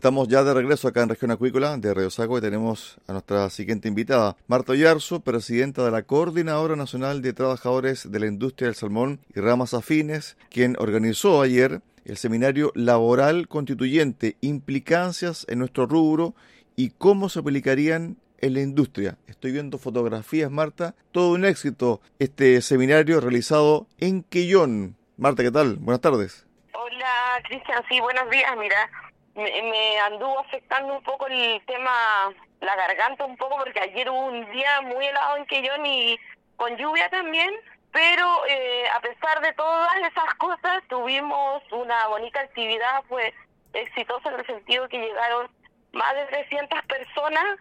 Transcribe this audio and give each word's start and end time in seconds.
Estamos 0.00 0.28
ya 0.28 0.42
de 0.42 0.54
regreso 0.54 0.88
acá 0.88 1.02
en 1.02 1.10
Región 1.10 1.30
Acuícola 1.30 1.76
de 1.76 1.92
Radio 1.92 2.08
Sago 2.08 2.38
y 2.38 2.40
tenemos 2.40 2.96
a 3.06 3.12
nuestra 3.12 3.50
siguiente 3.50 3.86
invitada, 3.86 4.34
Marta 4.46 4.74
Yarzo, 4.74 5.20
presidenta 5.20 5.84
de 5.84 5.90
la 5.90 6.04
Coordinadora 6.04 6.74
Nacional 6.74 7.20
de 7.20 7.34
Trabajadores 7.34 8.10
de 8.10 8.18
la 8.18 8.24
Industria 8.24 8.68
del 8.68 8.76
Salmón 8.76 9.20
y 9.34 9.40
Ramas 9.40 9.74
Afines, 9.74 10.38
quien 10.48 10.74
organizó 10.78 11.42
ayer 11.42 11.82
el 12.06 12.16
seminario 12.16 12.72
laboral 12.74 13.46
constituyente, 13.46 14.38
implicancias 14.40 15.44
en 15.50 15.58
nuestro 15.58 15.84
rubro 15.84 16.34
y 16.76 16.92
cómo 16.96 17.28
se 17.28 17.40
aplicarían 17.40 18.16
en 18.38 18.54
la 18.54 18.62
industria. 18.62 19.18
Estoy 19.26 19.52
viendo 19.52 19.76
fotografías, 19.76 20.50
Marta. 20.50 20.94
Todo 21.12 21.34
un 21.34 21.44
éxito 21.44 22.00
este 22.18 22.62
seminario 22.62 23.20
realizado 23.20 23.86
en 23.98 24.22
Quillón. 24.22 24.96
Marta, 25.18 25.42
¿qué 25.42 25.50
tal? 25.50 25.76
Buenas 25.76 26.00
tardes. 26.00 26.46
Hola, 26.72 27.42
Cristian. 27.46 27.82
Sí, 27.90 28.00
buenos 28.00 28.30
días. 28.30 28.50
Mira, 28.58 28.88
me, 29.40 29.98
anduvo 30.00 30.38
afectando 30.40 30.94
un 30.94 31.02
poco 31.02 31.26
el 31.26 31.62
tema, 31.66 32.32
la 32.60 32.76
garganta 32.76 33.24
un 33.24 33.36
poco, 33.36 33.56
porque 33.56 33.80
ayer 33.80 34.08
hubo 34.10 34.26
un 34.26 34.50
día 34.50 34.80
muy 34.82 35.06
helado 35.06 35.36
en 35.36 35.46
Quillón 35.46 35.86
y 35.86 36.18
con 36.56 36.76
lluvia 36.76 37.08
también, 37.08 37.50
pero 37.92 38.46
eh, 38.46 38.88
a 38.94 39.00
pesar 39.00 39.40
de 39.40 39.52
todas 39.54 39.96
esas 39.96 40.34
cosas, 40.34 40.82
tuvimos 40.88 41.62
una 41.72 42.06
bonita 42.08 42.40
actividad, 42.40 43.02
fue 43.08 43.32
exitosa 43.72 44.28
en 44.28 44.40
el 44.40 44.46
sentido 44.46 44.88
que 44.88 44.98
llegaron 44.98 45.50
más 45.92 46.14
de 46.14 46.26
300 46.26 46.82
personas, 46.86 47.58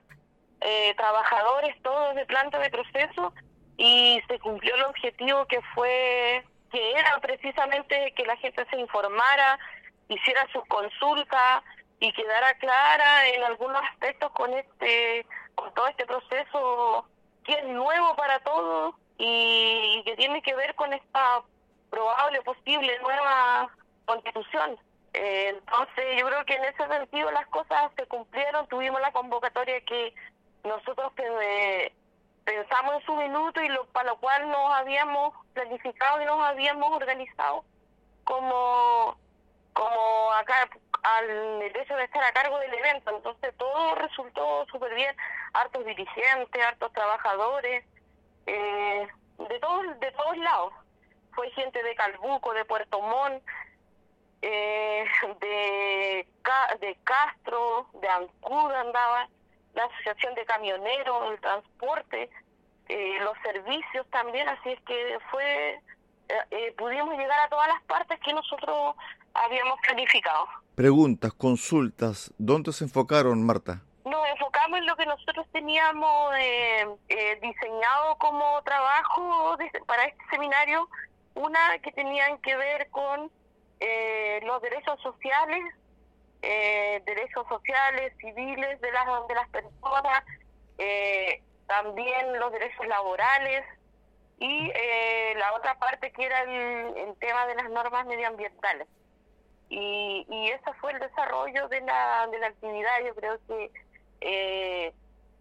eh, 0.62 0.94
trabajadores, 0.96 1.82
todos 1.82 2.16
de 2.16 2.26
planta 2.26 2.60
de 2.60 2.70
proceso, 2.70 3.34
y 3.78 4.22
se 4.28 4.38
cumplió 4.40 4.76
el 4.76 4.84
objetivo 4.84 5.46
que 5.46 5.62
fue, 5.74 6.44
que 6.72 6.92
era 6.92 7.18
precisamente 7.22 8.14
que 8.16 8.26
la 8.26 8.36
gente 8.38 8.66
se 8.70 8.78
informara, 8.78 9.58
hiciera 10.10 10.46
sus 10.52 10.66
consultas 10.66 11.64
y 12.00 12.12
quedara 12.14 12.54
clara 12.56 13.28
en 13.28 13.44
algunos 13.44 13.82
aspectos 13.92 14.32
con 14.32 14.54
este 14.54 15.26
con 15.56 15.74
todo 15.74 15.88
este 15.88 16.06
proceso 16.06 17.06
que 17.44 17.54
es 17.54 17.66
nuevo 17.66 18.16
para 18.16 18.40
todos 18.40 18.96
y, 19.18 20.02
que 20.06 20.16
tiene 20.16 20.42
que 20.42 20.56
ver 20.56 20.74
con 20.76 20.94
esta 20.94 21.42
probable 21.90 22.42
posible 22.44 22.98
nueva 23.00 23.70
constitución. 24.06 24.78
Eh, 25.14 25.50
entonces 25.50 26.06
yo 26.20 26.28
creo 26.28 26.46
que 26.46 26.54
en 26.54 26.64
ese 26.66 26.88
sentido 26.88 27.32
las 27.32 27.48
cosas 27.48 27.92
se 27.98 28.06
cumplieron. 28.06 28.68
Tuvimos 28.68 29.02
la 29.02 29.12
convocatoria 29.12 29.82
que 29.82 30.14
nosotros 30.64 31.12
eh, 31.18 31.92
pensamos 32.46 32.96
en 32.96 33.06
su 33.06 33.16
minuto 33.16 33.62
y 33.62 33.70
lo, 33.70 33.86
para 33.88 34.12
lo 34.12 34.20
cual 34.20 34.50
nos 34.50 34.72
habíamos 34.74 35.34
planificado 35.54 36.22
y 36.22 36.26
nos 36.26 36.42
habíamos 36.42 36.92
organizado 36.94 37.66
como 38.24 39.18
como 39.74 40.32
acá 40.34 40.70
al 41.04 41.62
hecho 41.62 41.96
de 41.96 42.04
estar 42.04 42.24
a 42.24 42.32
cargo 42.32 42.60
del 42.60 42.74
evento. 42.74 43.16
Entonces 43.16 43.54
todo 43.58 43.96
resultó 43.96 44.66
súper 44.72 44.94
bien, 44.96 45.16
hartos 45.54 45.86
dirigentes, 45.86 46.66
hartos 46.66 46.92
trabajadores, 46.94 47.86
eh, 48.46 49.08
de 49.50 49.60
todos 49.60 50.00
de 50.00 50.12
todos 50.12 50.38
lados. 50.38 50.74
Fue 51.34 51.50
gente 51.52 51.82
de 51.84 51.96
Calbuco, 51.96 52.54
de 52.54 52.66
Puerto 52.66 53.02
Montt, 53.02 53.44
eh, 54.42 55.06
de, 55.40 56.28
de 56.80 56.98
Castro, 57.04 57.88
de 57.94 58.10
Ancuda 58.10 58.82
andaba, 58.82 59.28
la 59.74 59.86
Asociación 59.86 60.36
de 60.36 60.46
Camioneros, 60.46 61.32
el 61.32 61.40
transporte, 61.40 62.30
eh, 62.88 63.18
los 63.22 63.38
servicios 63.44 64.08
también, 64.10 64.50
así 64.50 64.72
es 64.72 64.82
que 64.82 65.20
fue 65.30 65.80
eh, 66.30 66.36
eh, 66.52 66.74
pudimos 66.78 67.18
llegar 67.18 67.40
a 67.40 67.50
todas 67.50 67.68
las 67.68 67.82
partes 67.84 68.20
que 68.20 68.34
nosotros 68.34 68.96
habíamos 69.34 69.80
planificado. 69.82 70.48
Preguntas, 70.80 71.34
consultas, 71.34 72.34
¿dónde 72.38 72.72
se 72.72 72.86
enfocaron, 72.86 73.46
Marta? 73.46 73.82
Nos 74.06 74.26
enfocamos 74.30 74.80
en 74.80 74.86
lo 74.86 74.96
que 74.96 75.06
nosotros 75.06 75.46
teníamos 75.52 76.34
eh, 76.40 76.88
diseñado 77.42 78.18
como 78.18 78.62
trabajo 78.64 79.58
para 79.86 80.06
este 80.06 80.24
seminario, 80.32 80.88
una 81.36 81.78
que 81.80 81.92
tenían 81.92 82.38
que 82.38 82.56
ver 82.56 82.90
con 82.92 83.30
los 84.48 84.62
derechos 84.62 85.02
sociales, 85.02 85.60
derechos 86.42 87.46
sociales, 87.50 88.14
civiles 88.22 88.80
de 88.80 88.92
las, 88.94 89.06
de 89.28 89.36
las 89.36 89.50
personas, 89.50 90.24
también 91.68 92.40
los 92.40 92.54
derechos 92.54 92.88
laborales, 92.88 93.66
y 94.40 94.72
eh, 94.74 95.34
la 95.38 95.54
otra 95.56 95.78
parte 95.78 96.12
que 96.12 96.26
era 96.26 96.44
el, 96.44 97.16
tema 97.20 97.46
de 97.48 97.56
las 97.56 97.70
normas 97.70 98.06
medioambientales. 98.06 98.88
Y, 99.70 100.26
y 100.28 100.48
ese 100.50 100.74
fue 100.82 100.92
el 100.94 101.00
desarrollo 101.00 101.68
de 101.68 101.82
la, 101.82 102.28
de 102.28 102.40
la 102.40 102.48
actividad. 102.48 103.04
Yo 103.06 103.16
creo 103.16 103.40
que 103.48 103.72
eh, 104.22 104.94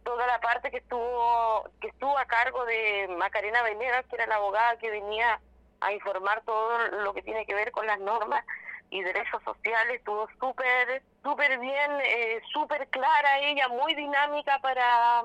toda 0.05 0.27
la 0.27 0.39
parte 0.41 0.71
que 0.71 0.79
estuvo 0.79 1.69
que 1.81 1.89
estuvo 1.89 2.17
a 2.17 2.25
cargo 2.27 2.65
de 2.65 3.09
Macarena 3.17 3.63
Venegas, 3.63 4.05
que 4.09 4.17
era 4.17 4.27
la 4.27 4.37
abogada 4.37 4.79
que 4.79 4.91
venía 4.91 5.41
a 5.81 5.93
informar 5.93 6.43
todo 6.45 6.79
lo 6.89 7.15
que 7.15 7.23
tiene 7.23 7.47
que 7.47 7.55
ver 7.55 7.71
con 7.73 7.87
las 7.87 7.99
normas 8.01 8.45
y 8.91 9.03
derechos 9.03 9.43
sociales, 9.45 9.97
estuvo 9.97 10.29
súper 10.41 11.03
súper 11.23 11.59
bien, 11.59 11.91
eh, 12.03 12.41
súper 12.53 12.89
clara 12.89 13.39
ella, 13.41 13.69
muy 13.69 13.95
dinámica 13.95 14.59
para 14.61 15.25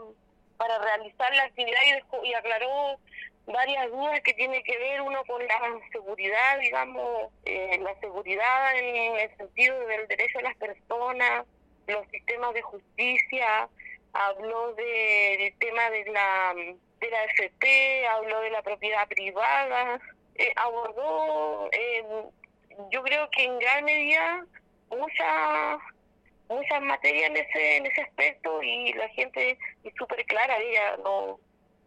para 0.57 0.77
realizar 0.79 1.33
la 1.35 1.43
actividad 1.43 1.79
y, 1.83 2.27
y 2.27 2.33
aclaró 2.33 2.97
varias 3.45 3.91
dudas 3.91 4.21
que 4.21 4.33
tiene 4.33 4.63
que 4.63 4.77
ver 4.77 5.01
uno 5.01 5.23
con 5.25 5.45
la 5.45 5.59
seguridad, 5.91 6.59
digamos, 6.59 7.31
eh, 7.45 7.77
la 7.81 7.93
seguridad 7.99 8.77
en 8.77 9.17
el 9.17 9.37
sentido 9.37 9.77
del 9.87 10.07
derecho 10.07 10.37
de 10.39 10.43
las 10.43 10.55
personas, 10.57 11.45
los 11.87 12.07
sistemas 12.09 12.53
de 12.53 12.61
justicia, 12.61 13.67
habló 14.13 14.73
del 14.75 15.53
tema 15.59 15.89
de 15.89 16.05
la 16.05 16.53
de 16.55 17.11
la 17.11 17.23
FP, 17.25 18.07
habló 18.07 18.39
de 18.39 18.49
la 18.51 18.61
propiedad 18.61 19.05
privada, 19.09 19.99
eh, 20.35 20.53
abordó, 20.55 21.69
eh, 21.73 22.05
yo 22.91 23.03
creo 23.03 23.29
que 23.31 23.43
en 23.43 23.59
gran 23.59 23.83
medida 23.83 24.45
muchas 24.89 25.79
muchas 26.47 26.81
materias 26.81 27.29
en 27.29 27.37
ese 27.37 27.77
en 27.77 27.85
ese 27.87 28.01
aspecto 28.01 28.63
y 28.63 28.93
la 28.93 29.09
gente 29.09 29.57
es 29.83 29.93
súper 29.97 30.23
clara, 30.25 30.57
ella 30.59 30.97
no 31.03 31.39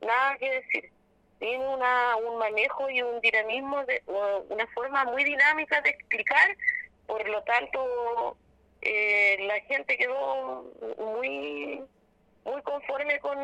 nada 0.02 0.36
que 0.36 0.50
decir 0.50 0.90
tiene 1.38 1.66
una, 1.66 2.16
un 2.16 2.38
manejo 2.38 2.88
y 2.90 3.02
un 3.02 3.20
dinamismo, 3.20 3.84
de, 3.84 4.02
una 4.48 4.66
forma 4.68 5.04
muy 5.04 5.24
dinámica 5.24 5.80
de 5.82 5.90
explicar, 5.90 6.56
por 7.06 7.28
lo 7.28 7.42
tanto 7.42 8.36
eh, 8.82 9.36
la 9.46 9.60
gente 9.60 9.96
quedó 9.96 10.64
muy 10.98 11.82
muy 12.46 12.62
conforme 12.62 13.18
con, 13.18 13.36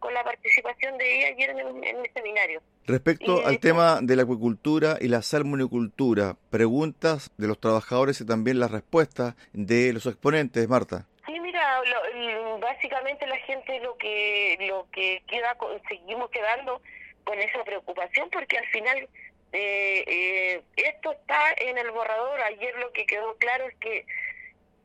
con 0.00 0.12
la 0.12 0.24
participación 0.24 0.98
de 0.98 1.18
ella 1.18 1.28
ayer 1.28 1.50
en 1.50 1.58
el, 1.60 1.84
en 1.84 1.96
el 2.04 2.12
seminario. 2.12 2.60
Respecto 2.86 3.46
al 3.46 3.60
tema 3.60 4.00
de 4.02 4.16
la 4.16 4.24
acuicultura 4.24 4.98
y 5.00 5.08
la 5.08 5.22
salmonicultura, 5.22 6.36
preguntas 6.50 7.30
de 7.36 7.46
los 7.46 7.60
trabajadores 7.60 8.20
y 8.20 8.26
también 8.26 8.58
las 8.58 8.72
respuestas 8.72 9.36
de 9.52 9.92
los 9.92 10.06
exponentes, 10.06 10.68
Marta. 10.68 11.06
Sí, 11.26 11.38
mira, 11.38 11.80
lo, 11.84 12.58
básicamente 12.58 13.26
la 13.26 13.36
gente 13.36 13.78
lo 13.80 13.96
que 13.96 14.56
lo 14.68 14.88
que 14.90 15.22
queda, 15.28 15.56
seguimos 15.88 16.28
quedando 16.30 16.82
con 17.24 17.38
esa 17.38 17.62
preocupación 17.64 18.28
porque 18.30 18.58
al 18.58 18.66
final 18.66 19.08
eh, 19.52 20.04
eh, 20.06 20.62
esto 20.76 21.12
está 21.12 21.54
en 21.58 21.78
el 21.78 21.90
borrador. 21.90 22.40
Ayer 22.40 22.76
lo 22.78 22.92
que 22.92 23.06
quedó 23.06 23.36
claro 23.36 23.66
es 23.66 23.74
que 23.76 24.06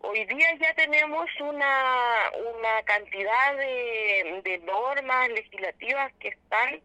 hoy 0.02 0.26
día 0.26 0.56
ya 0.60 0.74
tenemos 0.74 1.30
una, 1.40 2.32
una 2.56 2.84
cantidad 2.84 3.56
de, 3.58 4.42
de 4.44 4.58
normas 4.60 5.30
legislativas 5.30 6.12
que 6.20 6.30
están 6.30 6.82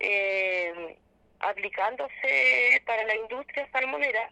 eh, 0.00 0.96
aplicándose 1.40 2.82
para 2.86 3.04
la 3.04 3.16
industria 3.16 3.68
salmonera 3.72 4.30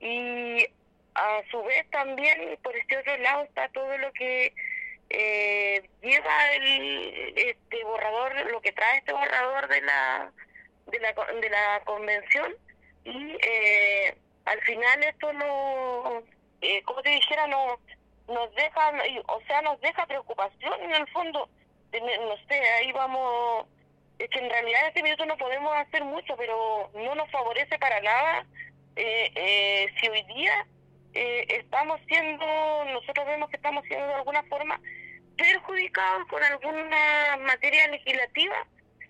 y 0.00 0.66
a 1.14 1.42
su 1.50 1.62
vez 1.64 1.88
también 1.90 2.58
por 2.62 2.76
este 2.76 2.98
otro 2.98 3.16
lado 3.18 3.44
está 3.44 3.68
todo 3.68 3.98
lo 3.98 4.12
que 4.12 4.52
eh, 5.10 5.88
lleva 6.02 6.54
el 6.54 7.32
este 7.36 7.84
borrador 7.84 8.50
lo 8.50 8.60
que 8.60 8.72
trae 8.72 8.98
este 8.98 9.12
borrador 9.12 9.68
de 9.68 9.82
la 9.82 10.32
de 10.86 11.00
la 11.00 11.12
de 11.12 11.50
la 11.50 11.80
convención 11.84 12.54
y 13.04 13.36
eh, 13.42 14.16
al 14.44 14.60
final 14.62 15.02
esto 15.04 15.32
no 15.32 16.22
eh, 16.60 16.82
como 16.82 17.02
te 17.02 17.10
dijera 17.10 17.46
no 17.46 17.78
nos 18.28 18.54
deja 18.54 18.92
o 19.26 19.40
sea 19.46 19.62
nos 19.62 19.80
deja 19.80 20.06
preocupación 20.06 20.80
en 20.82 20.94
el 20.94 21.08
fondo 21.08 21.48
no 21.92 22.36
sé 22.48 22.60
ahí 22.78 22.92
vamos 22.92 23.66
es 24.20 24.28
que 24.28 24.38
en 24.38 24.50
realidad 24.50 24.82
en 24.82 24.88
este 24.88 25.02
minuto 25.02 25.24
no 25.24 25.36
podemos 25.38 25.74
hacer 25.76 26.04
mucho, 26.04 26.36
pero 26.36 26.90
no 26.94 27.14
nos 27.14 27.30
favorece 27.30 27.78
para 27.78 28.00
nada 28.02 28.46
eh, 28.96 29.32
eh, 29.34 29.86
si 29.98 30.08
hoy 30.08 30.22
día 30.24 30.66
eh, 31.14 31.46
estamos 31.48 31.98
siendo, 32.06 32.44
nosotros 32.92 33.26
vemos 33.26 33.48
que 33.48 33.56
estamos 33.56 33.82
siendo 33.86 34.06
de 34.06 34.14
alguna 34.14 34.42
forma 34.44 34.78
perjudicados 35.40 36.28
con 36.28 36.42
alguna 36.42 37.38
materia 37.46 37.88
legislativa. 37.88 38.66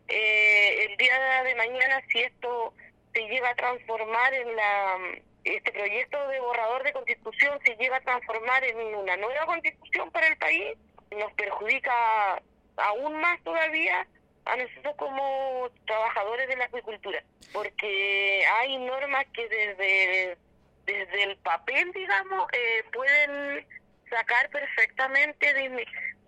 el 0.08 0.96
día 0.96 1.42
de 1.42 1.54
mañana, 1.56 2.02
si 2.08 2.20
esto 2.20 2.72
se 3.12 3.20
llega 3.28 3.50
a 3.50 3.54
transformar 3.54 4.32
en 4.34 4.56
la 4.56 4.98
este 5.44 5.72
proyecto 5.72 6.28
de 6.28 6.40
borrador 6.40 6.82
de 6.84 6.92
constitución 6.92 7.58
se 7.64 7.74
llega 7.76 7.96
a 7.96 8.00
transformar 8.00 8.62
en 8.62 8.76
una 8.94 9.16
nueva 9.16 9.46
constitución 9.46 10.10
para 10.10 10.28
el 10.28 10.36
país, 10.36 10.76
nos 11.10 11.32
perjudica 11.32 12.42
aún 12.76 13.20
más 13.20 13.42
todavía 13.42 14.06
a 14.44 14.56
nosotros 14.56 14.94
como 14.96 15.70
trabajadores 15.86 16.48
de 16.48 16.56
la 16.56 16.64
acuicultura, 16.66 17.22
porque 17.52 18.44
hay 18.58 18.78
normas 18.78 19.24
que 19.32 19.48
desde, 19.48 20.38
desde 20.84 21.22
el 21.22 21.36
papel, 21.38 21.90
digamos, 21.92 22.46
eh, 22.52 22.84
pueden 22.92 23.66
sacar 24.10 24.50
perfectamente, 24.50 25.54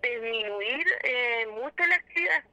disminuir 0.03 0.85
eh, 1.03 1.47
mucho 1.47 1.85
la 1.87 1.95
actividad. 1.95 2.43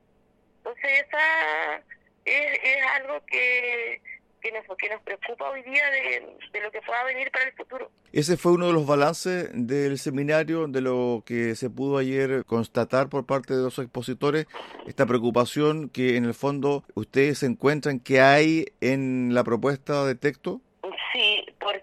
Entonces, 0.59 1.05
esa 1.07 1.83
es, 2.25 2.85
algo 2.97 3.25
que 3.27 4.01
que 4.41 4.53
nos, 4.53 4.65
que 4.79 4.89
nos 4.89 5.03
preocupa 5.03 5.51
hoy 5.51 5.63
día 5.63 5.83
de, 5.91 6.27
de, 6.51 6.61
lo 6.63 6.71
que 6.71 6.81
pueda 6.81 7.05
venir 7.05 7.31
para 7.31 7.45
el 7.45 7.53
futuro. 7.53 7.91
Ese 8.11 8.39
fue 8.39 8.53
uno 8.53 8.69
de 8.69 8.73
los 8.73 8.87
balances 8.87 9.51
del 9.53 9.99
seminario, 9.99 10.67
de 10.67 10.81
lo 10.81 11.23
que 11.27 11.55
se 11.57 11.69
pudo 11.69 11.99
ayer 11.99 12.45
constatar 12.47 13.11
por 13.11 13.27
parte 13.27 13.55
de 13.55 13.63
los 13.63 13.79
expositores, 13.79 14.47
esta 14.87 15.05
preocupación 15.05 15.91
que 15.91 16.17
en 16.17 16.25
el 16.25 16.33
fondo 16.33 16.85
ustedes 16.95 17.43
encuentran 17.43 18.01
que 18.01 18.23
hay 18.23 18.73
en 18.81 19.35
la 19.35 19.45
propuesta 19.45 20.07
de 20.07 20.15
texto. 20.15 20.63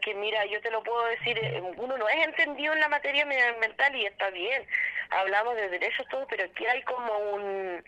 Porque 0.07 0.21
mira, 0.21 0.45
yo 0.45 0.61
te 0.61 0.71
lo 0.71 0.81
puedo 0.83 1.05
decir, 1.07 1.37
eh, 1.37 1.61
uno 1.75 1.97
no 1.97 2.07
es 2.07 2.25
entendido 2.25 2.73
en 2.73 2.79
la 2.79 2.87
materia 2.87 3.25
medioambiental 3.25 3.93
y 3.93 4.05
está 4.05 4.29
bien, 4.29 4.65
hablamos 5.09 5.53
de 5.57 5.67
derechos 5.67 6.07
todo, 6.09 6.25
pero 6.27 6.45
aquí 6.45 6.65
hay 6.65 6.81
como 6.83 7.11
un... 7.33 7.83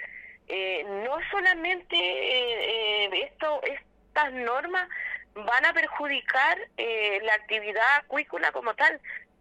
Eh, 0.49 0.83
no 1.05 1.17
solamente 1.31 1.95
eh, 1.95 3.05
eh 3.05 3.23
esto 3.23 3.61
es 3.63 3.79
estas 4.07 4.33
normas 4.33 4.89
van 5.33 5.65
a 5.65 5.71
perjudicar 5.71 6.57
la 7.21 7.33
actividad 7.35 7.99
acuícola 7.99 8.51
como 8.51 8.73
tal, 8.73 8.99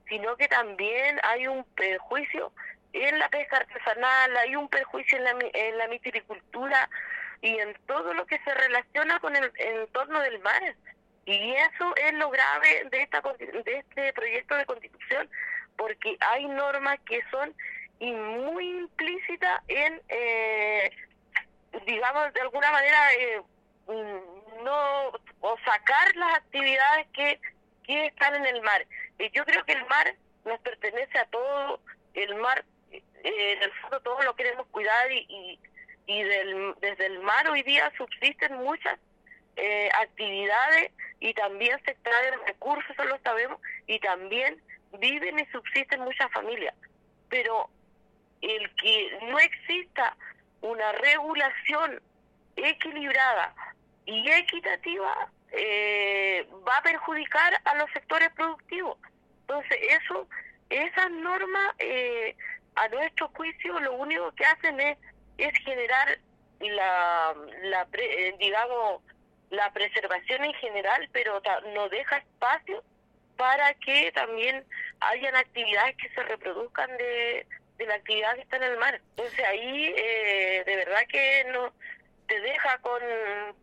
sino 0.09 0.37
que 0.37 0.47
también 0.47 1.19
hay 1.25 1.49
un 1.49 1.65
perjuicio 1.75 2.53
en 2.93 3.19
la 3.19 3.29
pesca 3.29 3.57
artesanal, 3.57 4.37
hay 4.37 4.55
un 4.55 4.69
perjuicio 4.69 5.19
en 5.19 5.25
la, 5.25 5.35
en 5.53 5.79
la 5.79 5.89
mitilicultura 5.89 6.89
y 7.41 7.59
en 7.59 7.75
todo 7.87 8.15
lo 8.15 8.25
que 8.27 8.39
se 8.45 8.55
relaciona 8.55 9.19
con 9.19 9.35
el 9.35 9.51
entorno 9.57 10.21
del 10.21 10.39
mar. 10.41 10.63
Y 11.29 11.53
eso 11.53 11.95
es 11.97 12.15
lo 12.15 12.31
grave 12.31 12.89
de, 12.91 13.03
esta, 13.03 13.21
de 13.21 13.85
este 13.87 14.15
proyecto 14.15 14.55
de 14.55 14.65
constitución, 14.65 15.29
porque 15.77 16.17
hay 16.21 16.47
normas 16.47 16.99
que 17.01 17.21
son 17.31 17.55
muy 18.01 18.67
implícitas 18.79 19.61
en, 19.69 20.01
eh, 20.09 20.91
digamos, 21.85 22.33
de 22.33 22.41
alguna 22.41 22.73
manera, 22.73 23.13
eh, 23.13 23.43
no 24.65 25.09
o 25.41 25.59
sacar 25.67 26.17
las 26.17 26.37
actividades 26.37 27.07
que, 27.13 27.39
que 27.85 28.07
están 28.07 28.35
en 28.37 28.47
el 28.47 28.63
mar. 28.63 28.87
Y 29.19 29.31
yo 29.33 29.45
creo 29.45 29.63
que 29.67 29.73
el 29.73 29.85
mar 29.85 30.15
nos 30.47 30.59
pertenece 30.61 31.19
a 31.19 31.27
todo, 31.27 31.79
el 32.15 32.37
mar, 32.37 32.65
eh, 32.91 33.03
en 33.23 33.63
el 33.65 33.73
fondo 33.83 34.01
todos 34.01 34.25
lo 34.25 34.35
queremos 34.35 34.67
cuidar 34.69 35.13
y, 35.13 35.61
y, 36.07 36.23
del, 36.23 36.75
desde 36.81 37.05
el 37.05 37.19
mar 37.19 37.51
hoy 37.51 37.63
día 37.65 37.93
subsisten 37.99 38.55
muchas 38.55 38.99
eh, 39.59 39.91
actividades 39.93 40.93
y 41.21 41.35
también 41.35 41.79
se 41.85 41.91
extraen 41.91 42.35
recursos, 42.47 42.91
eso 42.91 43.05
lo 43.05 43.19
sabemos, 43.19 43.61
y 43.87 43.99
también 43.99 44.63
viven 44.99 45.39
y 45.39 45.47
subsisten 45.47 46.01
muchas 46.01 46.31
familias. 46.33 46.75
Pero 47.29 47.69
el 48.41 48.75
que 48.77 49.19
no 49.23 49.39
exista 49.39 50.17
una 50.61 50.93
regulación 50.93 52.01
equilibrada 52.57 53.55
y 54.07 54.31
equitativa 54.31 55.29
eh, 55.53 56.47
va 56.67 56.77
a 56.77 56.83
perjudicar 56.83 57.61
a 57.65 57.75
los 57.77 57.91
sectores 57.93 58.31
productivos. 58.35 58.97
Entonces, 59.41 59.79
eso, 60.03 60.29
esas 60.71 61.11
normas, 61.11 61.75
eh, 61.79 62.37
a 62.77 62.89
nuestro 62.89 63.29
juicio, 63.35 63.79
lo 63.81 63.95
único 63.95 64.31
que 64.33 64.45
hacen 64.45 64.81
es, 64.81 64.99
es 65.39 65.53
generar 65.65 66.19
la, 66.61 67.35
la 67.63 67.89
eh, 67.93 68.35
digamos, 68.39 69.03
la 69.51 69.73
preservación 69.73 70.45
en 70.45 70.55
general, 70.55 71.09
pero 71.13 71.41
no 71.75 71.89
deja 71.89 72.19
espacio 72.19 72.83
para 73.37 73.73
que 73.75 74.11
también 74.13 74.65
hayan 75.01 75.37
actividades 75.37 75.97
que 75.97 76.09
se 76.11 76.23
reproduzcan 76.25 76.91
de, 76.97 77.47
de 77.79 77.87
la 77.87 77.95
actividad 77.95 78.35
que 78.35 78.43
está 78.43 78.57
en 78.57 78.65
el 78.65 78.79
mar. 78.79 79.01
Entonces 79.11 79.45
ahí 79.47 79.95
eh, 79.97 80.63
de 80.67 80.77
verdad 80.77 81.03
que 81.09 81.45
no 81.53 81.73
te 82.27 82.41
deja 82.41 82.79
con, 82.79 83.01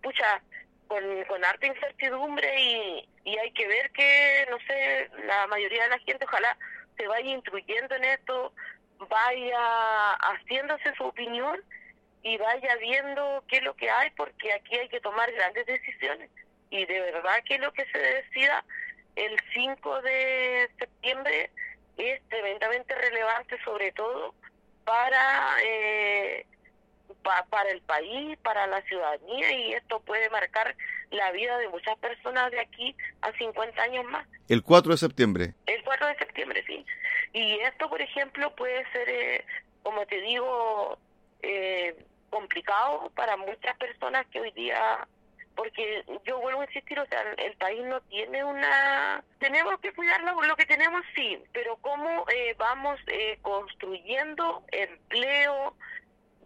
pucha, 0.01 0.42
con, 0.88 1.04
con 1.25 1.44
harta 1.44 1.68
incertidumbre 1.68 2.62
y, 2.62 3.10
y 3.25 3.38
hay 3.38 3.51
que 3.51 3.68
ver 3.68 3.92
que, 3.92 4.48
no 4.50 4.58
sé, 4.65 5.10
la 5.25 5.46
mayoría 5.48 5.84
de 5.84 5.89
la 5.89 6.00
gente 6.00 6.25
ojalá 6.25 6.58
se 6.98 7.08
vaya 7.08 7.30
instruyendo 7.30 7.96
en 7.96 8.06
esto, 8.06 8.54
vaya 9.10 10.13
haciéndose 10.13 10.96
su 10.96 11.04
opinión 11.04 11.62
y 12.25 12.38
vaya 12.38 12.75
viendo 12.77 13.44
qué 13.48 13.58
es 13.58 13.63
lo 13.63 13.75
que 13.75 13.88
hay, 13.88 14.10
porque 14.17 14.51
aquí 14.51 14.75
hay 14.75 14.89
que 14.89 15.00
tomar 15.00 15.32
grandes 15.32 15.67
decisiones. 15.67 16.32
Y 16.72 16.84
de 16.88 17.00
verdad 17.00 17.44
que 17.46 17.60
lo 17.60 17.72
que 17.72 17.86
se 17.86 18.00
decida 18.00 18.65
el 19.15 19.39
5 19.53 20.01
de 20.01 20.67
septiembre 20.79 21.51
es 21.98 22.20
tremendamente 22.27 22.96
relevante, 22.96 23.63
sobre 23.63 23.91
todo 23.91 24.34
para 24.86 25.55
eh, 25.63 26.48
para 27.22 27.70
el 27.70 27.82
país, 27.82 28.38
para 28.39 28.65
la 28.65 28.82
ciudadanía 28.82 29.51
y 29.51 29.74
esto 29.74 30.00
puede 30.00 30.27
marcar 30.32 30.75
la 31.12 31.32
vida 31.32 31.60
de 31.60 31.70
muchas 31.70 31.96
personas 32.00 32.50
de 32.50 32.60
aquí 32.60 32.96
a 33.22 33.32
50 33.34 33.82
años 33.84 34.03
más. 34.05 34.27
El 34.48 34.63
4 34.63 34.94
de 34.94 34.98
septiembre. 34.98 35.53
El 35.67 35.84
4 35.84 36.08
de 36.08 36.17
septiembre, 36.17 36.63
sí. 36.65 36.84
Y 37.34 37.60
esto, 37.60 37.88
por 37.88 38.01
ejemplo, 38.01 38.55
puede 38.55 38.84
ser, 38.91 39.10
eh, 39.10 39.46
como 39.84 40.05
te 40.08 40.22
digo, 40.22 40.98
eh, 41.44 41.96
complicado 42.36 43.10
para 43.15 43.38
muchas 43.38 43.77
personas 43.77 44.25
que 44.27 44.42
hoy 44.42 44.51
día 44.51 45.08
porque 45.56 46.04
yo 46.25 46.38
vuelvo 46.42 46.60
a 46.60 46.65
insistir, 46.65 47.00
o 47.00 47.06
sea, 47.06 47.22
el 47.38 47.56
país 47.56 47.82
no 47.86 48.01
tiene 48.01 48.44
una... 48.44 49.24
Tenemos 49.39 49.80
que 49.80 49.94
cuidar 49.94 50.22
lo, 50.22 50.56
que 50.58 50.65
tenemos, 50.65 51.01
sí, 51.15 51.42
pero 51.54 51.77
cómo 51.77 52.25
eh, 52.30 52.56
vamos 52.58 53.00
eh, 53.08 53.39
construyendo 53.42 54.65
empleo, 54.74 55.77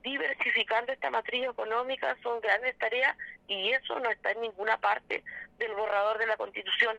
diversificando 0.03 0.91
esta 0.91 1.09
matriz 1.09 1.43
económica 1.45 2.15
son 2.21 2.39
grandes 2.39 2.77
tareas 2.77 3.17
y 3.47 3.71
eso 3.71 3.99
no 3.99 4.11
está 4.11 4.29
en 4.29 4.41
ninguna 4.41 4.77
parte 4.77 5.23
del 5.57 5.73
borrador 5.73 6.19
de 6.19 6.27
la 6.27 6.37
Constitución, 6.37 6.95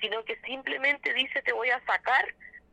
sino 0.00 0.24
que 0.24 0.36
simplemente 0.42 1.12
dice 1.12 1.42
te 1.42 1.52
voy 1.52 1.70
a 1.70 1.84
sacar, 1.86 2.24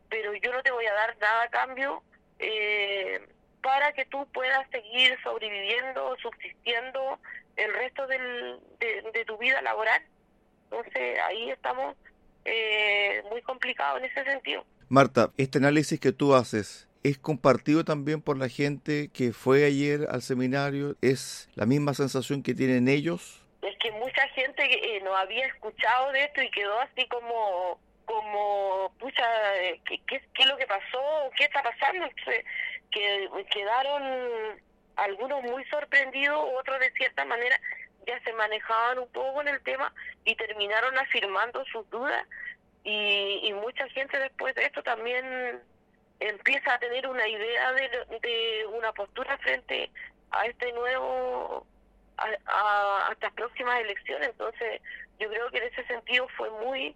pero 0.09 0.31
yo 0.35 0.53
no 0.53 0.61
te 0.61 0.69
voy 0.69 0.85
a 0.85 0.93
dar 0.93 1.17
nada 1.17 1.41
a 1.41 1.49
cambio, 1.49 2.03
eh, 2.37 3.19
para 3.61 3.91
que 3.93 4.05
tú 4.05 4.27
puedas 4.33 4.69
seguir 4.69 5.17
sobreviviendo, 5.23 6.15
subsistiendo 6.21 7.19
el 7.55 7.73
resto 7.73 8.07
del, 8.07 8.59
de, 8.79 9.25
tu 9.25 9.37
vida 9.37 9.61
laboral. 9.61 10.01
Entonces 10.65 11.19
ahí 11.19 11.49
estamos 11.49 11.95
eh, 12.45 13.23
muy 13.29 13.41
complicados 13.41 14.01
en 14.01 14.05
ese 14.05 14.23
sentido. 14.23 14.65
Marta, 14.87 15.31
este 15.37 15.57
análisis 15.57 15.99
que 15.99 16.11
tú 16.11 16.33
haces, 16.33 16.89
¿Es 17.01 17.17
compartido 17.17 17.85
también 17.85 18.21
por 18.21 18.37
la 18.37 18.49
gente 18.49 19.09
que 19.13 19.31
fue 19.31 19.63
ayer 19.63 20.07
al 20.11 20.21
seminario? 20.21 20.97
¿Es 21.01 21.49
la 21.55 21.65
misma 21.65 21.93
sensación 21.93 22.43
que 22.43 22.53
tienen 22.53 22.89
ellos? 22.89 23.41
Es 23.61 23.77
que 23.77 23.89
mucha 23.91 24.27
gente 24.29 24.63
eh, 24.65 24.99
no 25.01 25.15
había 25.15 25.45
escuchado 25.47 26.11
de 26.11 26.25
esto 26.25 26.41
y 26.41 26.51
quedó 26.51 26.77
así 26.81 27.07
como, 27.07 27.79
como, 28.03 28.91
pucha, 28.99 29.23
eh, 29.61 29.79
¿qué, 29.85 30.01
qué, 30.07 30.21
qué 30.33 30.43
es 30.43 30.49
lo 30.49 30.57
que 30.57 30.67
pasó? 30.67 31.31
¿Qué 31.37 31.45
está 31.45 31.63
pasando? 31.63 32.05
Que 32.91 33.29
quedaron 33.51 34.61
algunos 34.95 35.43
muy 35.43 35.63
sorprendidos, 35.65 36.37
otros 36.59 36.79
de 36.79 36.91
cierta 36.91 37.25
manera 37.25 37.59
ya 38.05 38.19
se 38.23 38.33
manejaban 38.33 38.99
un 38.99 39.07
poco 39.09 39.41
en 39.41 39.49
el 39.49 39.61
tema 39.61 39.93
y 40.25 40.35
terminaron 40.35 40.97
afirmando 40.97 41.63
sus 41.65 41.89
dudas. 41.89 42.25
Y, 42.83 43.41
y 43.43 43.53
mucha 43.53 43.87
gente 43.89 44.17
después 44.17 44.55
de 44.55 44.65
esto 44.65 44.81
también 44.83 45.61
empieza 46.19 46.73
a 46.73 46.79
tener 46.79 47.07
una 47.07 47.27
idea 47.27 47.71
de, 47.73 47.89
de 48.21 48.65
una 48.73 48.91
postura 48.93 49.37
frente 49.37 49.91
a 50.31 50.45
este 50.45 50.71
nuevo 50.73 51.65
a, 52.17 52.27
a, 53.07 53.11
estas 53.11 53.33
próximas 53.33 53.79
elecciones. 53.81 54.29
Entonces 54.29 54.81
yo 55.19 55.29
creo 55.29 55.49
que 55.51 55.57
en 55.57 55.73
ese 55.73 55.85
sentido 55.85 56.27
fue 56.37 56.49
muy 56.49 56.95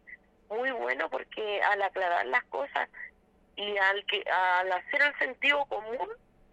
muy 0.50 0.71
bueno 0.71 1.09
porque 1.09 1.62
al 1.63 1.81
aclarar 1.81 2.25
las 2.27 2.43
cosas 2.45 2.89
y 3.55 3.77
al 3.77 4.05
que 4.05 4.24
al 4.29 4.72
hacer 4.72 5.01
el 5.01 5.17
sentido 5.19 5.65
común 5.65 6.07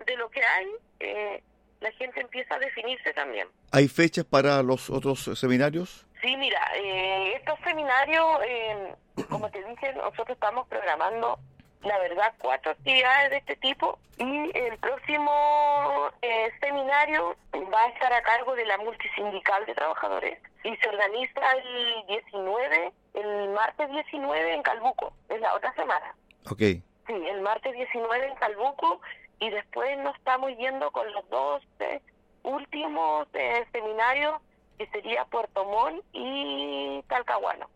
de 0.07 0.16
lo 0.16 0.30
que 0.30 0.45
hay 0.45 0.66
eh, 1.00 1.42
la 1.80 1.90
gente 1.92 2.21
empieza 2.21 2.54
a 2.54 2.59
definirse 2.59 3.12
también 3.12 3.49
hay 3.73 3.88
fechas 3.88 4.25
para 4.25 4.62
los 4.62 4.90
otros 4.90 5.30
seminarios 5.38 6.07
sí 6.23 6.37
mira 6.37 6.61
eh, 6.76 7.35
estos 7.37 7.59
seminarios 7.64 8.26
eh, 8.47 8.95
como 9.28 9.50
te 9.50 9.62
dije 9.64 9.92
nosotros 9.95 10.30
estamos 10.30 10.66
programando 10.69 11.38
la 11.83 11.99
verdad, 11.99 12.35
cuatro 12.38 12.73
actividades 12.73 13.30
de 13.30 13.37
este 13.38 13.57
tipo 13.57 13.99
y 14.19 14.50
el 14.57 14.76
próximo 14.78 16.11
eh, 16.21 16.50
seminario 16.61 17.37
va 17.54 17.83
a 17.83 17.88
estar 17.88 18.12
a 18.12 18.23
cargo 18.23 18.54
de 18.54 18.66
la 18.66 18.76
multisindical 18.78 19.64
de 19.64 19.75
trabajadores 19.75 20.38
y 20.62 20.76
se 20.76 20.88
organiza 20.88 21.40
el 21.52 22.07
19, 22.07 22.92
el 23.14 23.49
martes 23.50 23.90
19 23.90 24.54
en 24.54 24.62
Calbuco, 24.62 25.14
es 25.28 25.40
la 25.40 25.54
otra 25.54 25.73
semana. 25.75 26.14
Ok. 26.50 26.62
Sí, 27.11 27.26
el 27.26 27.40
martes 27.40 27.75
19 27.75 28.26
en 28.29 28.35
Calbuco 28.37 29.00
y 29.40 29.50
después 29.50 29.99
nos 29.99 30.14
estamos 30.17 30.57
yendo 30.57 30.93
con 30.93 31.12
los 31.12 31.29
dos 31.29 31.62
eh, 31.81 32.00
últimos 32.45 33.26
eh, 33.35 33.67
seminarios 33.73 34.40
que 34.79 34.87
sería 34.88 35.25
Puerto 35.25 35.64
Montt 35.64 36.05
y 36.12 37.02
Talcahuano. 37.09 37.69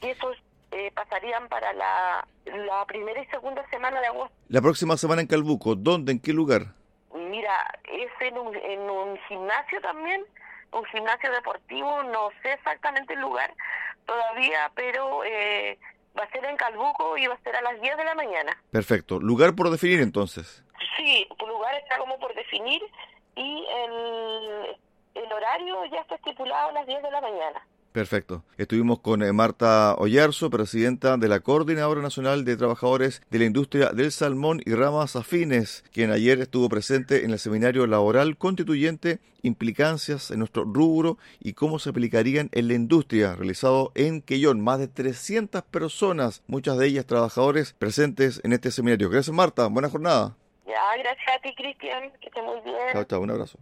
Y 0.00 0.08
eso 0.08 0.32
es 0.32 0.38
eh, 0.72 0.92
pasarían 0.94 1.48
para 1.48 1.72
la, 1.72 2.26
la 2.46 2.86
primera 2.86 3.20
y 3.20 3.26
segunda 3.26 3.68
semana 3.70 4.00
de 4.00 4.06
agosto. 4.06 4.34
La 4.48 4.62
próxima 4.62 4.96
semana 4.96 5.20
en 5.20 5.26
Calbuco, 5.26 5.74
¿dónde? 5.74 6.12
¿En 6.12 6.20
qué 6.20 6.32
lugar? 6.32 6.62
Mira, 7.12 7.78
es 7.84 8.10
en 8.20 8.38
un, 8.38 8.54
en 8.54 8.80
un 8.88 9.18
gimnasio 9.28 9.80
también, 9.80 10.24
un 10.72 10.84
gimnasio 10.86 11.30
deportivo, 11.32 12.04
no 12.04 12.30
sé 12.42 12.52
exactamente 12.52 13.14
el 13.14 13.20
lugar 13.20 13.52
todavía, 14.06 14.70
pero 14.74 15.24
eh, 15.24 15.76
va 16.18 16.24
a 16.24 16.30
ser 16.30 16.44
en 16.44 16.56
Calbuco 16.56 17.16
y 17.16 17.26
va 17.26 17.34
a 17.34 17.40
ser 17.42 17.56
a 17.56 17.62
las 17.62 17.80
10 17.80 17.96
de 17.96 18.04
la 18.04 18.14
mañana. 18.14 18.56
Perfecto. 18.70 19.20
¿Lugar 19.20 19.54
por 19.54 19.70
definir 19.70 20.00
entonces? 20.00 20.64
Sí, 20.96 21.26
lugar 21.46 21.74
está 21.74 21.98
como 21.98 22.18
por 22.18 22.34
definir 22.34 22.82
y 23.36 23.66
el, 23.68 24.78
el 25.14 25.32
horario 25.32 25.84
ya 25.86 26.00
está 26.00 26.14
estipulado 26.14 26.70
a 26.70 26.72
las 26.72 26.86
10 26.86 27.02
de 27.02 27.10
la 27.10 27.20
mañana. 27.20 27.66
Perfecto. 27.92 28.44
Estuvimos 28.56 29.00
con 29.00 29.22
eh, 29.22 29.32
Marta 29.32 29.96
Ollarzo, 29.98 30.48
presidenta 30.48 31.16
de 31.16 31.26
la 31.26 31.40
Coordinadora 31.40 32.00
Nacional 32.00 32.44
de 32.44 32.56
Trabajadores 32.56 33.20
de 33.30 33.38
la 33.40 33.46
Industria 33.46 33.90
del 33.90 34.12
Salmón 34.12 34.62
y 34.64 34.74
Ramas 34.74 35.16
Afines, 35.16 35.84
quien 35.92 36.12
ayer 36.12 36.40
estuvo 36.40 36.68
presente 36.68 37.24
en 37.24 37.32
el 37.32 37.40
seminario 37.40 37.86
laboral 37.88 38.36
constituyente 38.36 39.18
Implicancias 39.42 40.30
en 40.30 40.38
nuestro 40.38 40.64
rubro 40.64 41.16
y 41.40 41.54
cómo 41.54 41.78
se 41.78 41.90
aplicarían 41.90 42.50
en 42.52 42.68
la 42.68 42.74
industria, 42.74 43.34
realizado 43.34 43.90
en 43.94 44.20
Quellón. 44.20 44.60
Más 44.60 44.78
de 44.78 44.86
300 44.86 45.62
personas, 45.62 46.42
muchas 46.46 46.76
de 46.76 46.86
ellas 46.86 47.06
trabajadores 47.06 47.72
presentes 47.72 48.40
en 48.44 48.52
este 48.52 48.70
seminario. 48.70 49.08
Gracias, 49.08 49.34
Marta. 49.34 49.66
Buena 49.68 49.88
jornada. 49.88 50.36
Ya, 50.66 50.82
gracias 50.98 51.36
a 51.36 51.40
ti, 51.40 51.54
Cristian. 51.54 52.12
Que 52.20 52.28
esté 52.28 52.42
muy 52.42 52.60
bien. 52.60 52.76
Chao, 52.92 53.04
chao. 53.04 53.20
Un 53.22 53.30
abrazo. 53.30 53.58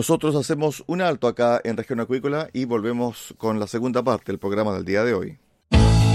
Nosotros 0.00 0.34
hacemos 0.34 0.82
un 0.86 1.02
alto 1.02 1.28
acá 1.28 1.60
en 1.62 1.76
Región 1.76 2.00
Acuícola 2.00 2.48
y 2.54 2.64
volvemos 2.64 3.34
con 3.36 3.60
la 3.60 3.66
segunda 3.66 4.02
parte 4.02 4.32
del 4.32 4.38
programa 4.38 4.72
del 4.72 4.86
día 4.86 5.04
de 5.04 5.12
hoy. 5.12 5.36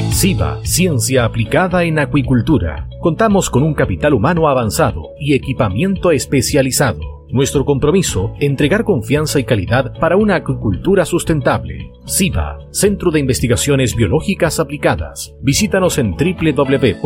SIVA, 0.10 0.58
Ciencia 0.64 1.24
Aplicada 1.24 1.84
en 1.84 2.00
Acuicultura. 2.00 2.90
Contamos 3.00 3.52
con 3.52 3.62
un 3.62 3.76
capital 3.76 4.16
humano 4.16 4.50
avanzado 4.50 5.12
y 5.20 5.36
equipamiento 5.36 6.10
especializado. 6.10 7.28
Nuestro 7.30 7.64
compromiso, 7.64 8.34
entregar 8.40 8.86
confianza 8.86 9.40
y 9.40 9.44
calidad 9.44 9.94
para 10.00 10.18
una 10.18 10.38
acuicultura 10.38 11.06
sustentable. 11.06 11.92
SIVA, 12.06 12.58
Centro 12.72 13.12
de 13.12 13.20
Investigaciones 13.20 13.96
Biológicas 13.96 14.60
Aplicadas. 14.60 15.36
Visítanos 15.44 16.00
en 16.00 16.16
www.siva.cl. 16.18 17.06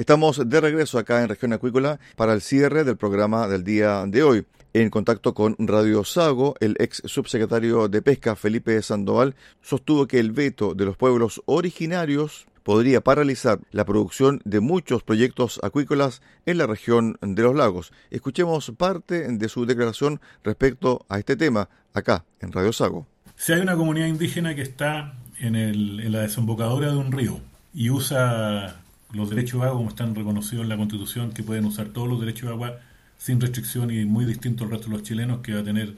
Estamos 0.00 0.48
de 0.48 0.60
regreso 0.62 0.98
acá 0.98 1.22
en 1.22 1.28
Región 1.28 1.52
Acuícola 1.52 2.00
para 2.16 2.32
el 2.32 2.40
cierre 2.40 2.84
del 2.84 2.96
programa 2.96 3.46
del 3.48 3.64
día 3.64 4.06
de 4.06 4.22
hoy. 4.22 4.46
En 4.72 4.88
contacto 4.88 5.34
con 5.34 5.54
Radio 5.58 6.04
Sago, 6.04 6.54
el 6.60 6.74
ex 6.78 7.02
subsecretario 7.04 7.86
de 7.86 8.00
Pesca 8.00 8.34
Felipe 8.34 8.80
Sandoval 8.80 9.34
sostuvo 9.60 10.06
que 10.06 10.18
el 10.18 10.32
veto 10.32 10.72
de 10.72 10.86
los 10.86 10.96
pueblos 10.96 11.42
originarios 11.44 12.46
podría 12.62 13.02
paralizar 13.02 13.60
la 13.72 13.84
producción 13.84 14.40
de 14.46 14.60
muchos 14.60 15.02
proyectos 15.02 15.60
acuícolas 15.62 16.22
en 16.46 16.56
la 16.56 16.66
región 16.66 17.18
de 17.20 17.42
los 17.42 17.54
lagos. 17.54 17.92
Escuchemos 18.10 18.72
parte 18.78 19.28
de 19.30 19.48
su 19.50 19.66
declaración 19.66 20.18
respecto 20.42 21.04
a 21.10 21.18
este 21.18 21.36
tema 21.36 21.68
acá 21.92 22.24
en 22.40 22.52
Radio 22.52 22.72
Sago. 22.72 23.06
Si 23.36 23.52
hay 23.52 23.60
una 23.60 23.76
comunidad 23.76 24.06
indígena 24.06 24.54
que 24.54 24.62
está 24.62 25.18
en, 25.40 26.10
la 26.10 26.20
desembocadura 26.20 26.90
de 26.90 26.96
un 26.96 27.12
río 27.12 27.38
y 27.74 27.90
usa 27.90 28.80
los 29.12 29.30
derechos 29.30 29.60
de 29.60 29.66
agua 29.66 29.78
como 29.78 29.90
están 29.90 30.14
reconocidos 30.14 30.62
en 30.62 30.68
la 30.68 30.76
Constitución, 30.76 31.32
que 31.32 31.42
pueden 31.42 31.64
usar 31.64 31.88
todos 31.88 32.08
los 32.08 32.20
derechos 32.20 32.48
de 32.48 32.54
agua 32.54 32.78
sin 33.18 33.40
restricción 33.40 33.90
y 33.90 34.04
muy 34.04 34.24
distinto 34.24 34.64
al 34.64 34.70
resto 34.70 34.86
de 34.86 34.92
los 34.92 35.02
chilenos, 35.02 35.40
que 35.40 35.54
va 35.54 35.60
a 35.60 35.64
tener 35.64 35.94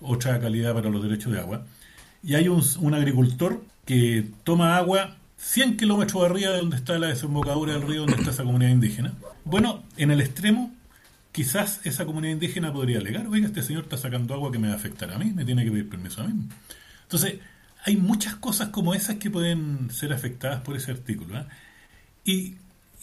otra 0.00 0.40
calidad 0.40 0.74
para 0.74 0.90
los 0.90 1.02
derechos 1.02 1.32
de 1.32 1.38
agua. 1.38 1.64
Y 2.22 2.34
hay 2.34 2.48
un, 2.48 2.94
agricultor 2.94 3.62
que 3.84 4.28
toma 4.44 4.76
agua 4.76 5.16
100 5.38 5.76
kilómetros 5.76 6.24
arriba 6.24 6.52
de 6.52 6.58
donde 6.58 6.76
está 6.76 6.98
la 6.98 7.08
desembocadura 7.08 7.74
del 7.74 7.82
río, 7.82 8.00
donde 8.02 8.16
está 8.16 8.30
esa 8.30 8.44
comunidad 8.44 8.70
indígena. 8.70 9.12
Bueno, 9.44 9.82
en 9.96 10.10
el 10.12 10.20
extremo, 10.20 10.72
quizás 11.32 11.80
esa 11.84 12.06
comunidad 12.06 12.34
indígena 12.34 12.72
podría 12.72 12.98
alegar, 12.98 13.26
oiga, 13.26 13.46
este 13.46 13.62
señor 13.62 13.84
está 13.84 13.96
sacando 13.96 14.34
agua 14.34 14.52
que 14.52 14.58
me 14.58 14.68
va 14.68 14.74
a 14.74 14.76
afectar 14.76 15.10
a 15.10 15.18
mí, 15.18 15.32
me 15.32 15.44
tiene 15.44 15.64
que 15.64 15.70
pedir 15.70 15.88
permiso 15.88 16.22
a 16.22 16.28
mí. 16.28 16.48
Entonces, 17.02 17.40
hay 17.84 17.96
muchas 17.96 18.36
cosas 18.36 18.68
como 18.68 18.94
esas 18.94 19.16
que 19.16 19.30
pueden 19.30 19.90
ser 19.90 20.12
afectadas 20.12 20.60
por 20.60 20.76
ese 20.76 20.92
artículo. 20.92 21.38
¿eh? 21.38 21.44
Y 22.24 22.54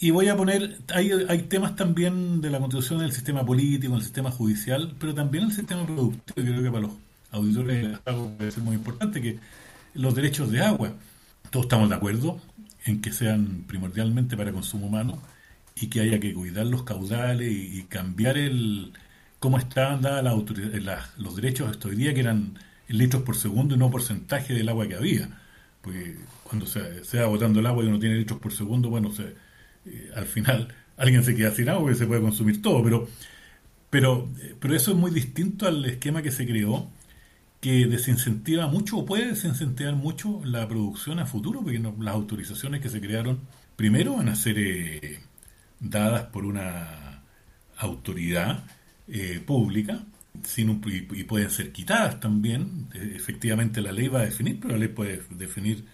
y 0.02 0.12
voy 0.12 0.28
a 0.28 0.36
poner, 0.36 0.78
hay, 0.94 1.12
hay 1.28 1.42
temas 1.42 1.76
también 1.76 2.40
de 2.40 2.48
la 2.48 2.58
constitución 2.58 3.00
del 3.00 3.12
sistema 3.12 3.44
político, 3.44 3.92
del 3.92 4.02
sistema 4.02 4.30
judicial, 4.30 4.94
pero 4.98 5.14
también 5.14 5.44
el 5.44 5.52
sistema 5.52 5.84
productivo, 5.84 6.34
creo 6.36 6.62
que 6.62 6.70
para 6.70 6.80
los 6.84 6.92
auditores 7.30 7.86
de 7.86 7.98
agua 8.06 8.30
puede 8.38 8.50
ser 8.50 8.62
muy 8.62 8.76
importante, 8.76 9.20
que 9.20 9.38
los 9.92 10.14
derechos 10.14 10.50
de 10.50 10.62
agua, 10.62 10.94
todos 11.50 11.66
estamos 11.66 11.90
de 11.90 11.96
acuerdo 11.96 12.40
en 12.86 13.02
que 13.02 13.12
sean 13.12 13.64
primordialmente 13.66 14.38
para 14.38 14.52
consumo 14.52 14.86
humano 14.86 15.18
y 15.76 15.88
que 15.88 16.00
haya 16.00 16.18
que 16.18 16.32
cuidar 16.32 16.64
los 16.64 16.84
caudales 16.84 17.52
y, 17.52 17.82
cambiar 17.82 18.38
el 18.38 18.94
cómo 19.38 19.58
estaban 19.58 20.00
dadas 20.00 20.24
la, 20.24 21.10
los 21.18 21.36
derechos 21.36 21.68
hasta 21.68 21.88
hoy 21.88 21.96
día, 21.96 22.14
que 22.14 22.20
eran 22.20 22.58
litros 22.88 23.22
por 23.22 23.36
segundo 23.36 23.74
y 23.74 23.78
no 23.78 23.90
porcentaje 23.90 24.54
del 24.54 24.70
agua 24.70 24.88
que 24.88 24.94
había. 24.94 25.28
Porque 25.82 26.16
cuando 26.44 26.66
se, 26.66 27.04
se 27.04 27.20
va 27.20 27.26
botando 27.26 27.60
el 27.60 27.66
agua 27.66 27.84
y 27.84 27.88
uno 27.88 27.98
tiene 27.98 28.16
litros 28.16 28.38
por 28.38 28.52
segundo, 28.52 28.90
bueno, 28.90 29.12
se 29.12 29.34
eh, 29.86 30.10
al 30.14 30.26
final 30.26 30.68
alguien 30.96 31.24
se 31.24 31.34
queda 31.34 31.50
sin 31.52 31.68
agua 31.68 31.92
y 31.92 31.94
se 31.94 32.06
puede 32.06 32.20
consumir 32.20 32.60
todo, 32.62 32.82
pero, 32.82 33.08
pero, 33.88 34.28
pero 34.60 34.74
eso 34.74 34.92
es 34.92 34.96
muy 34.96 35.10
distinto 35.10 35.66
al 35.66 35.84
esquema 35.84 36.22
que 36.22 36.30
se 36.30 36.46
creó 36.46 36.90
que 37.60 37.86
desincentiva 37.86 38.66
mucho 38.66 38.98
o 38.98 39.06
puede 39.06 39.28
desincentivar 39.28 39.94
mucho 39.94 40.40
la 40.44 40.66
producción 40.66 41.18
a 41.18 41.26
futuro, 41.26 41.62
porque 41.62 41.78
las 41.78 42.14
autorizaciones 42.14 42.80
que 42.80 42.88
se 42.88 43.00
crearon 43.00 43.40
primero 43.76 44.16
van 44.16 44.28
a 44.28 44.36
ser 44.36 44.58
eh, 44.58 45.20
dadas 45.78 46.24
por 46.26 46.46
una 46.46 47.22
autoridad 47.76 48.64
eh, 49.08 49.42
pública 49.44 50.04
sin 50.44 50.70
un, 50.70 50.82
y, 50.86 51.24
pueden 51.24 51.50
ser 51.50 51.72
quitadas 51.72 52.20
también. 52.20 52.88
Eh, 52.94 53.12
efectivamente 53.16 53.80
la 53.80 53.92
ley 53.92 54.08
va 54.08 54.20
a 54.20 54.24
definir, 54.24 54.58
pero 54.60 54.74
la 54.74 54.78
ley 54.80 54.88
puede 54.88 55.22
definir 55.30 55.84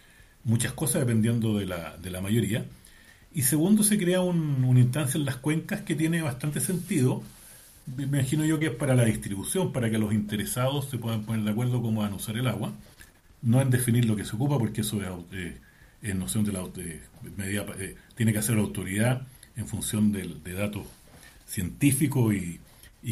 muchas 0.44 0.72
cosas 0.72 1.00
dependiendo 1.00 1.58
de 1.58 1.66
la, 1.66 1.96
de 1.96 2.10
la 2.10 2.20
mayoría. 2.20 2.64
Y 3.32 3.42
segundo, 3.42 3.82
se 3.82 3.98
crea 3.98 4.22
una 4.22 4.80
instancia 4.80 5.18
en 5.18 5.26
las 5.26 5.36
cuencas 5.36 5.82
que 5.82 5.94
tiene 5.94 6.22
bastante 6.22 6.60
sentido, 6.60 7.22
me 7.86 8.04
imagino 8.04 8.44
yo 8.44 8.58
que 8.58 8.66
es 8.66 8.72
para 8.72 8.94
la 8.94 9.04
distribución, 9.04 9.72
para 9.72 9.90
que 9.90 9.98
los 9.98 10.12
interesados 10.12 10.88
se 10.90 10.98
puedan 10.98 11.24
poner 11.24 11.44
de 11.44 11.50
acuerdo 11.50 11.80
cómo 11.80 12.00
van 12.00 12.12
a 12.12 12.16
usar 12.16 12.36
el 12.36 12.46
agua, 12.46 12.72
no 13.42 13.60
en 13.60 13.70
definir 13.70 14.06
lo 14.06 14.16
que 14.16 14.24
se 14.24 14.34
ocupa, 14.34 14.58
porque 14.58 14.80
eso 14.80 15.00
es, 15.02 15.54
eh, 16.02 16.14
noción 16.14 16.44
de 16.44 16.52
la 16.52 16.64
medida, 17.36 17.64
eh, 17.78 17.94
tiene 18.16 18.32
que 18.32 18.38
hacer 18.38 18.56
la 18.56 18.62
autoridad 18.62 19.26
en 19.56 19.68
función 19.68 20.12
de, 20.12 20.52
datos 20.52 20.86
científicos 21.46 22.34
y, 22.34 22.60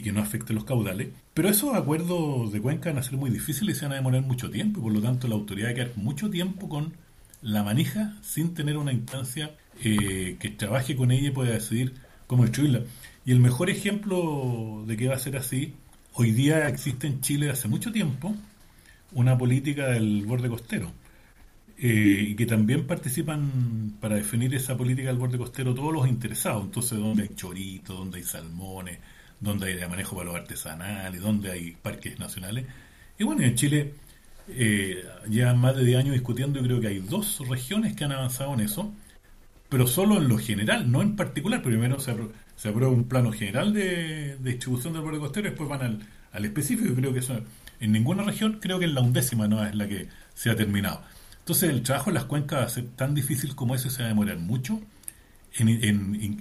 que 0.03 0.13
no 0.13 0.21
afecte 0.21 0.53
los 0.53 0.65
caudales. 0.65 1.09
Pero 1.35 1.49
esos 1.49 1.75
acuerdos 1.75 2.53
de 2.53 2.61
cuenca 2.61 2.91
van 2.91 2.99
a 2.99 3.03
ser 3.03 3.17
muy 3.17 3.31
difíciles 3.31 3.77
y 3.77 3.79
se 3.79 3.87
van 3.87 3.93
a 3.93 3.97
demorar 3.97 4.23
mucho 4.23 4.51
tiempo, 4.51 4.81
y 4.81 4.83
por 4.83 4.93
lo 4.93 5.01
tanto 5.01 5.29
la 5.29 5.35
autoridad 5.35 5.69
va 5.69 5.73
a 5.73 5.75
quedar 5.75 5.93
mucho 5.97 6.31
tiempo 6.31 6.69
con 6.69 6.93
la 7.43 7.63
manija 7.63 8.17
sin 8.23 8.55
tener 8.55 8.77
una 8.77 8.93
instancia 8.93 9.55
eh, 9.83 10.37
que 10.41 10.51
trabaje 10.51 10.97
con 10.97 11.11
ella 11.11 11.29
y 11.29 11.31
pueda 11.31 11.53
decidir 11.53 11.95
cómo 12.27 12.45
destruirla. 12.45 12.81
Y 13.27 13.33
el 13.33 13.41
mejor 13.41 13.71
ejemplo 13.71 14.85
de 14.87 14.97
que 14.97 15.09
va 15.09 15.15
a 15.15 15.19
ser 15.19 15.37
así, 15.37 15.75
hoy 16.15 16.33
día 16.33 16.69
existe 16.69 17.07
en 17.07 17.21
Chile 17.21 17.51
hace 17.51 17.69
mucho 17.69 17.93
tiempo 17.93 18.35
una 19.13 19.39
política 19.39 19.89
del 19.89 20.27
borde 20.27 20.49
costero. 20.49 20.91
Eh, 21.77 22.29
y 22.29 22.35
que 22.37 22.47
también 22.47 22.87
participan 22.87 23.95
para 24.01 24.15
definir 24.15 24.55
esa 24.55 24.77
política 24.77 25.09
del 25.09 25.19
borde 25.19 25.39
costero 25.39 25.75
todos 25.75 25.93
los 25.93 26.09
interesados. 26.09 26.65
Entonces, 26.65 26.99
donde 26.99 27.25
hay 27.25 27.31
choritos, 27.35 27.97
donde 27.97 28.19
hay 28.19 28.25
salmones, 28.25 28.99
donde 29.45 29.69
hay 29.69 29.75
de 29.75 29.87
manejo 29.87 30.17
para 30.17 30.27
los 30.27 30.37
artesanales, 30.37 31.21
donde 31.21 31.53
hay 31.53 31.73
parques 31.73 32.19
nacionales. 32.19 32.67
Y 33.19 33.25
bueno, 33.25 33.43
en 33.43 33.55
Chile 33.55 33.95
eh, 34.49 35.05
llevan 35.29 35.59
más 35.59 35.77
de 35.77 35.85
10 35.85 35.99
años 35.99 36.13
discutiendo 36.15 36.59
y 36.59 36.63
creo 36.65 36.81
que 36.81 36.89
hay 36.89 36.99
dos 36.99 37.47
regiones 37.49 37.95
que 37.95 38.05
han 38.05 38.13
avanzado 38.13 38.55
en 38.55 38.61
eso, 38.61 38.93
pero 39.69 39.87
solo 39.87 40.19
en 40.19 40.29
lo 40.29 40.39
general, 40.39 40.91
no 40.91 41.03
en 41.03 41.17
particular. 41.17 41.63
Primero 41.63 42.01
se, 42.01 42.15
se 42.57 42.69
aprueba 42.69 42.93
un 42.93 43.05
plano 43.05 43.33
general 43.33 43.73
de, 43.73 44.37
distribución 44.41 44.93
del 44.93 45.03
borde 45.03 45.19
costero 45.19 45.47
y 45.47 45.51
después 45.51 45.69
van 45.69 45.83
al, 45.83 46.01
al 46.33 46.45
específico. 46.45 46.95
Creo 46.95 47.13
que 47.13 47.21
eso 47.21 47.41
en 47.81 47.93
ninguna 47.93 48.23
región, 48.23 48.59
creo 48.61 48.79
que 48.79 48.87
en 48.87 48.95
la 48.95 49.03
undécima 49.03 49.47
no 49.47 49.65
es 49.65 49.75
la 49.75 49.87
que 49.87 50.09
se 50.35 50.51
ha 50.51 50.57
terminado. 50.57 51.03
Entonces 51.41 51.71
el 51.71 51.83
trabajo 51.83 52.11
en 52.11 52.15
las 52.15 52.25
cuencas 52.25 52.61
va 52.61 52.65
a 52.65 52.69
ser 52.69 52.87
tan 52.97 53.15
difícil 53.15 53.55
como 53.55 53.75
ese, 53.75 53.91
se 53.91 54.03
va 54.03 54.07
a 54.07 54.09
demorar 54.09 54.39
mucho 54.39 54.81
en, 55.59 55.69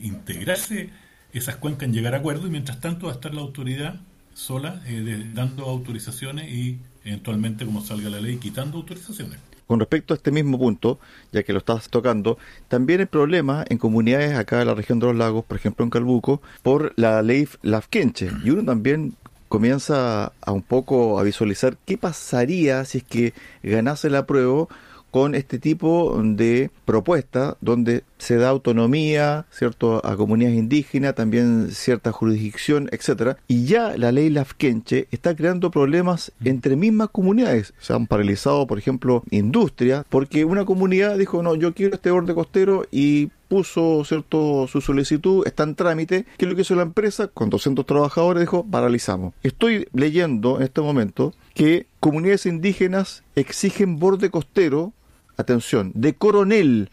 integrarse 0.01 0.89
esas 1.33 1.55
cuencas, 1.57 1.87
en 1.87 1.93
llegar 1.93 2.13
a 2.13 2.17
acuerdo 2.17 2.47
y 2.47 2.49
mientras 2.49 2.79
tanto 2.79 3.07
va 3.07 3.13
a 3.13 3.15
estar 3.15 3.33
la 3.33 3.41
autoridad 3.41 3.99
sola 4.33 4.81
eh, 4.85 5.29
dando 5.33 5.65
autorizaciones 5.65 6.51
y 6.51 6.79
eventualmente 7.03 7.65
como 7.65 7.81
salga 7.81 8.09
la 8.09 8.21
ley 8.21 8.37
quitando 8.37 8.77
autorizaciones. 8.77 9.39
Con 9.67 9.79
respecto 9.79 10.13
a 10.13 10.17
este 10.17 10.31
mismo 10.31 10.59
punto, 10.59 10.99
ya 11.31 11.43
que 11.43 11.53
lo 11.53 11.59
estás 11.59 11.89
tocando, 11.89 12.37
también 12.67 12.99
hay 12.99 13.05
problemas 13.05 13.65
en 13.69 13.77
comunidades 13.77 14.35
acá 14.35 14.61
en 14.61 14.67
la 14.67 14.75
región 14.75 14.99
de 14.99 15.07
los 15.07 15.15
lagos, 15.15 15.45
por 15.45 15.57
ejemplo 15.57 15.83
en 15.83 15.89
Calbuco, 15.89 16.41
por 16.61 16.93
la 16.97 17.21
ley 17.21 17.47
Lafkenche. 17.61 18.29
Y 18.43 18.49
uno 18.49 18.63
también 18.63 19.15
comienza 19.47 20.33
a 20.41 20.51
un 20.51 20.63
poco 20.63 21.19
a 21.19 21.23
visualizar 21.23 21.77
qué 21.85 21.97
pasaría 21.97 22.83
si 22.85 22.99
es 22.99 23.03
que 23.03 23.33
ganase 23.61 24.09
la 24.09 24.25
prueba 24.25 24.67
con 25.13 25.35
este 25.35 25.59
tipo 25.59 26.19
de 26.23 26.71
propuesta 26.85 27.55
donde 27.61 28.03
se 28.17 28.37
da 28.37 28.49
autonomía, 28.49 29.45
¿cierto?, 29.51 30.03
a 30.03 30.15
comunidades 30.15 30.57
indígenas, 30.57 31.13
también 31.13 31.69
cierta 31.69 32.11
jurisdicción, 32.11 32.89
etcétera, 32.91 33.37
y 33.47 33.65
ya 33.65 33.95
la 33.95 34.11
ley 34.11 34.31
Lafkenche 34.31 35.07
está 35.11 35.35
creando 35.35 35.69
problemas 35.69 36.31
entre 36.43 36.75
mismas 36.75 37.09
comunidades. 37.09 37.75
Se 37.77 37.93
han 37.93 38.07
paralizado, 38.07 38.65
por 38.65 38.79
ejemplo, 38.79 39.21
industria, 39.29 40.03
porque 40.09 40.45
una 40.45 40.65
comunidad 40.65 41.15
dijo, 41.19 41.43
"No, 41.43 41.53
yo 41.53 41.75
quiero 41.75 41.93
este 41.93 42.09
borde 42.09 42.33
costero" 42.33 42.87
y 42.89 43.29
puso 43.47 44.03
cierto 44.05 44.65
su 44.67 44.81
solicitud, 44.81 45.45
está 45.45 45.61
en 45.61 45.75
trámite, 45.75 46.25
que 46.37 46.45
es 46.45 46.49
lo 46.49 46.55
que 46.55 46.63
hizo 46.63 46.73
la 46.73 46.81
empresa 46.81 47.27
con 47.27 47.51
200 47.51 47.85
trabajadores, 47.85 48.41
dijo, 48.41 48.65
paralizamos. 48.65 49.35
Estoy 49.43 49.87
leyendo 49.93 50.57
en 50.57 50.63
este 50.63 50.81
momento 50.81 51.35
que 51.53 51.85
comunidades 51.99 52.47
indígenas 52.47 53.21
exigen 53.35 53.99
borde 53.99 54.31
costero 54.31 54.91
atención, 55.37 55.91
de 55.95 56.13
coronel 56.13 56.89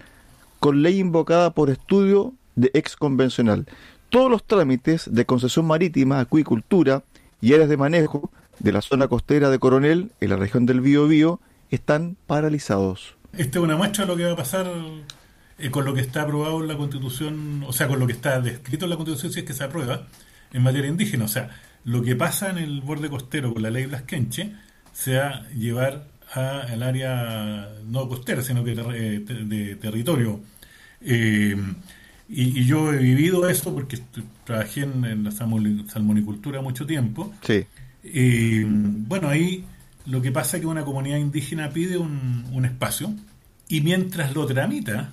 con 0.59 0.83
ley 0.83 0.99
invocada 0.99 1.53
por 1.53 1.71
estudio 1.71 2.35
de 2.55 2.71
ex 2.75 2.97
convencional. 2.97 3.67
Todos 4.11 4.31
los 4.31 4.45
trámites 4.45 5.09
de 5.13 5.25
concesión 5.25 5.67
marítima, 5.67 6.21
acuicultura 6.21 7.03
y 7.41 7.55
áreas 7.55 7.69
de 7.69 7.77
manejo 7.77 8.31
de 8.59 8.73
la 8.73 8.83
zona 8.83 9.09
costera 9.09 9.51
de 9.51 9.59
Coronel, 9.59 10.13
en 10.21 10.31
la 10.31 10.37
región 10.37 10.67
del 10.67 10.81
Biobío, 10.81 11.41
están 11.71 12.17
paralizados. 12.27 13.17
Esta 13.33 13.59
es 13.59 13.65
una 13.65 13.77
muestra 13.77 14.05
de 14.05 14.11
lo 14.11 14.17
que 14.17 14.25
va 14.25 14.33
a 14.33 14.37
pasar 14.37 14.71
eh, 15.59 15.71
con 15.71 15.85
lo 15.85 15.95
que 15.95 16.01
está 16.01 16.23
aprobado 16.23 16.61
en 16.61 16.69
la 16.69 16.77
Constitución, 16.77 17.65
o 17.67 17.73
sea, 17.73 17.89
con 17.89 17.99
lo 17.99 18.07
que 18.07 18.13
está 18.13 18.41
descrito 18.41 18.85
en 18.85 18.91
la 18.91 18.97
Constitución 18.97 19.33
si 19.33 19.41
es 19.41 19.45
que 19.47 19.55
se 19.55 19.65
aprueba 19.65 20.07
en 20.53 20.63
materia 20.63 20.91
indígena. 20.91 21.25
O 21.25 21.29
sea, 21.29 21.51
lo 21.85 22.03
que 22.03 22.17
pasa 22.17 22.51
en 22.51 22.59
el 22.59 22.83
borde 22.83 23.09
costero 23.09 23.55
con 23.55 23.63
la 23.63 23.71
ley 23.71 23.87
Blasquenche 23.87 24.53
se 24.93 25.17
va 25.17 25.29
a 25.29 25.49
llevar 25.51 26.07
al 26.33 26.83
área 26.83 27.69
no 27.87 28.09
costera, 28.09 28.43
sino 28.43 28.63
que 28.63 28.75
de, 28.75 29.77
territorio. 29.77 30.41
Eh, 31.01 31.57
y, 32.29 32.65
yo 32.65 32.93
he 32.93 32.99
vivido 32.99 33.49
eso 33.49 33.75
porque 33.75 33.99
trabajé 34.45 34.83
en, 34.83 35.25
la 35.25 35.33
salmonicultura 35.33 36.61
mucho 36.61 36.87
tiempo. 36.87 37.33
Sí. 37.43 37.67
Y 38.05 38.63
bueno, 38.63 39.29
ahí 39.29 39.65
lo 40.07 40.23
que 40.23 40.31
pasa 40.31 40.57
es 40.57 40.63
que 40.63 40.67
una 40.67 40.85
comunidad 40.85 41.19
indígena 41.19 41.71
pide 41.71 41.99
un, 41.99 42.65
espacio 42.65 43.13
y 43.69 43.81
mientras 43.81 44.35
lo 44.35 44.47
tramita, 44.47 45.13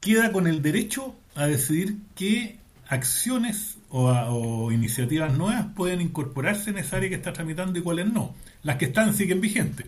queda 0.00 0.32
con 0.32 0.46
el 0.46 0.62
derecho 0.62 1.14
a 1.34 1.46
decidir 1.46 1.96
qué 2.14 2.58
acciones 2.88 3.76
o, 3.90 4.08
o, 4.10 4.72
iniciativas 4.72 5.36
nuevas 5.36 5.66
pueden 5.74 6.00
incorporarse 6.00 6.70
en 6.70 6.78
esa 6.78 6.96
área 6.96 7.08
que 7.08 7.14
está 7.16 7.32
tramitando 7.32 7.78
y 7.78 7.82
cuáles 7.82 8.12
no. 8.12 8.34
Las 8.62 8.76
que 8.76 8.86
están 8.86 9.14
siguen 9.14 9.40
vigentes 9.40 9.86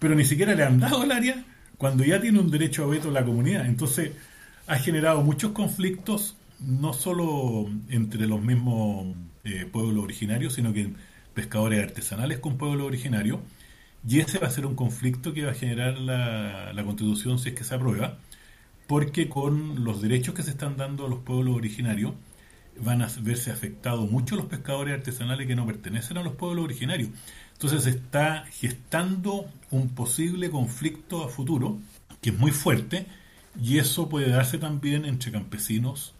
pero 0.00 0.16
ni 0.16 0.24
siquiera 0.24 0.54
le 0.54 0.64
han 0.64 0.80
dado 0.80 1.04
el 1.04 1.12
área 1.12 1.44
cuando 1.78 2.04
ya 2.04 2.20
tiene 2.20 2.40
un 2.40 2.50
derecho 2.50 2.82
a 2.82 2.88
veto 2.88 3.10
la 3.12 3.24
comunidad. 3.24 3.66
Entonces, 3.66 4.10
ha 4.66 4.76
generado 4.76 5.22
muchos 5.22 5.52
conflictos, 5.52 6.36
no 6.58 6.92
solo 6.92 7.70
entre 7.88 8.26
los 8.26 8.42
mismos 8.42 9.14
eh, 9.44 9.66
pueblos 9.70 10.02
originarios, 10.02 10.54
sino 10.54 10.72
que 10.72 10.90
pescadores 11.34 11.82
artesanales 11.82 12.38
con 12.38 12.58
pueblos 12.58 12.86
originarios. 12.86 13.38
Y 14.06 14.20
ese 14.20 14.38
va 14.38 14.48
a 14.48 14.50
ser 14.50 14.66
un 14.66 14.74
conflicto 14.74 15.32
que 15.32 15.44
va 15.44 15.52
a 15.52 15.54
generar 15.54 15.98
la, 15.98 16.72
la 16.72 16.84
constitución 16.84 17.38
si 17.38 17.50
es 17.50 17.54
que 17.54 17.64
se 17.64 17.74
aprueba, 17.74 18.18
porque 18.86 19.28
con 19.28 19.84
los 19.84 20.02
derechos 20.02 20.34
que 20.34 20.42
se 20.42 20.50
están 20.50 20.76
dando 20.76 21.06
a 21.06 21.08
los 21.08 21.20
pueblos 21.20 21.54
originarios, 21.56 22.14
van 22.78 23.02
a 23.02 23.08
verse 23.20 23.50
afectados 23.50 24.10
mucho 24.10 24.36
los 24.36 24.46
pescadores 24.46 24.94
artesanales 24.94 25.46
que 25.46 25.54
no 25.54 25.66
pertenecen 25.66 26.18
a 26.18 26.22
los 26.22 26.34
pueblos 26.34 26.64
originarios. 26.64 27.10
Entonces 27.60 27.84
se 27.84 27.90
está 27.90 28.46
gestando 28.52 29.46
un 29.70 29.90
posible 29.90 30.48
conflicto 30.48 31.22
a 31.22 31.28
futuro 31.28 31.78
que 32.22 32.30
es 32.30 32.38
muy 32.38 32.52
fuerte 32.52 33.04
y 33.62 33.76
eso 33.76 34.08
puede 34.08 34.30
darse 34.30 34.56
también 34.56 35.04
entre 35.04 35.30
campesinos 35.30 36.14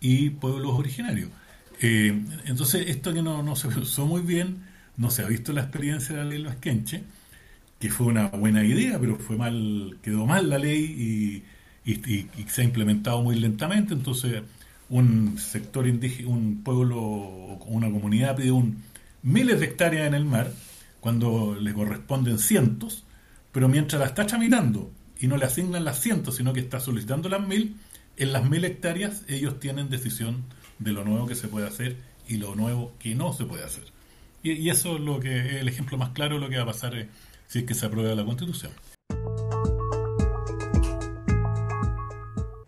y 0.00 0.30
pueblos 0.30 0.72
originarios. 0.72 1.28
Eh, 1.82 2.18
entonces 2.46 2.88
esto 2.88 3.12
que 3.12 3.20
no, 3.20 3.56
se 3.56 3.68
usó 3.68 4.06
muy 4.06 4.22
bien, 4.22 4.64
no 4.96 5.10
se 5.10 5.22
ha 5.22 5.26
visto 5.26 5.52
la 5.52 5.60
experiencia 5.60 6.16
de 6.16 6.24
la 6.24 6.30
ley 6.30 6.42
Vasquenche, 6.42 7.02
que 7.78 7.90
fue 7.90 8.06
una 8.06 8.28
buena 8.28 8.64
idea, 8.64 8.98
pero 8.98 9.16
fue 9.16 9.36
mal, 9.36 9.98
quedó 10.00 10.24
mal 10.24 10.48
la 10.48 10.56
ley 10.56 11.44
y, 11.84 11.92
y, 11.92 12.26
y 12.38 12.46
se 12.48 12.62
ha 12.62 12.64
implementado 12.64 13.20
muy 13.20 13.38
lentamente, 13.38 13.92
entonces 13.92 14.42
un 14.88 15.36
sector 15.36 15.86
indígena, 15.86 16.30
un 16.30 16.62
pueblo 16.64 16.96
una 17.66 17.90
comunidad 17.90 18.34
pide 18.34 18.50
un 18.50 18.82
miles 19.22 19.60
de 19.60 19.66
hectáreas 19.66 20.06
en 20.06 20.14
el 20.14 20.24
mar 20.24 20.50
cuando 21.06 21.54
le 21.54 21.72
corresponden 21.72 22.36
cientos, 22.36 23.04
pero 23.52 23.68
mientras 23.68 24.00
la 24.00 24.08
está 24.08 24.26
tramitando 24.26 24.90
y 25.20 25.28
no 25.28 25.36
le 25.36 25.44
asignan 25.44 25.84
las 25.84 26.00
cientos, 26.00 26.34
sino 26.34 26.52
que 26.52 26.58
está 26.58 26.80
solicitando 26.80 27.28
las 27.28 27.46
mil, 27.46 27.76
en 28.16 28.32
las 28.32 28.50
mil 28.50 28.64
hectáreas 28.64 29.22
ellos 29.28 29.60
tienen 29.60 29.88
decisión 29.88 30.42
de 30.80 30.90
lo 30.90 31.04
nuevo 31.04 31.28
que 31.28 31.36
se 31.36 31.46
puede 31.46 31.68
hacer 31.68 31.96
y 32.26 32.38
lo 32.38 32.56
nuevo 32.56 32.92
que 32.98 33.14
no 33.14 33.32
se 33.32 33.44
puede 33.44 33.62
hacer. 33.62 33.84
Y, 34.42 34.68
eso 34.68 34.96
es 34.96 35.00
lo 35.00 35.20
que 35.20 35.38
es 35.38 35.54
el 35.60 35.68
ejemplo 35.68 35.96
más 35.96 36.08
claro 36.08 36.34
de 36.34 36.40
lo 36.40 36.48
que 36.48 36.56
va 36.56 36.64
a 36.64 36.66
pasar 36.66 36.96
eh, 36.96 37.08
si 37.46 37.60
es 37.60 37.64
que 37.66 37.74
se 37.74 37.86
aprueba 37.86 38.12
la 38.16 38.24
Constitución. 38.24 38.72